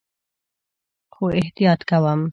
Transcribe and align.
خو 1.13 1.23
احتیاط 1.39 1.81
کوم 1.89 2.21